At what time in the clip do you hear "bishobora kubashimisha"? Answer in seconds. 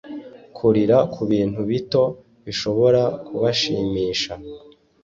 2.45-4.33